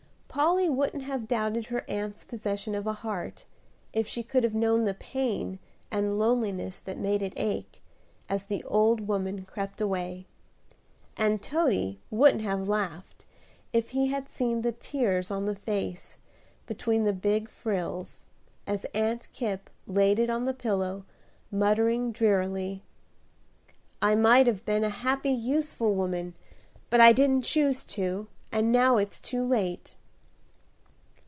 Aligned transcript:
Polly 0.33 0.69
wouldn't 0.69 1.03
have 1.03 1.27
doubted 1.27 1.65
her 1.65 1.83
aunt's 1.89 2.23
possession 2.23 2.73
of 2.73 2.87
a 2.87 2.93
heart, 2.93 3.43
if 3.91 4.07
she 4.07 4.23
could 4.23 4.45
have 4.45 4.55
known 4.55 4.85
the 4.85 4.93
pain 4.93 5.59
and 5.91 6.17
loneliness 6.17 6.79
that 6.79 6.97
made 6.97 7.21
it 7.21 7.33
ache, 7.35 7.81
as 8.29 8.45
the 8.45 8.63
old 8.63 9.09
woman 9.09 9.43
crept 9.43 9.81
away; 9.81 10.25
and 11.17 11.43
Toady 11.43 11.99
wouldn't 12.09 12.43
have 12.43 12.69
laughed 12.69 13.25
if 13.73 13.89
he 13.89 14.07
had 14.07 14.29
seen 14.29 14.61
the 14.61 14.71
tears 14.71 15.31
on 15.31 15.47
the 15.47 15.55
face, 15.55 16.17
between 16.65 17.03
the 17.03 17.11
big 17.11 17.49
frills, 17.49 18.23
as 18.65 18.85
Aunt 18.93 19.27
Kipp 19.33 19.69
laid 19.85 20.17
it 20.17 20.29
on 20.29 20.45
the 20.45 20.53
pillow, 20.53 21.03
muttering, 21.51 22.13
drearily, 22.13 22.83
"I 24.01 24.15
might 24.15 24.47
have 24.47 24.63
been 24.63 24.85
a 24.85 24.89
happy, 25.01 25.31
useful 25.33 25.93
woman, 25.93 26.35
but 26.89 27.01
I 27.01 27.11
didn't 27.11 27.41
choose 27.43 27.83
to, 27.87 28.27
and 28.49 28.71
now 28.71 28.95
it's 28.95 29.19
too 29.19 29.43
late." 29.45 29.97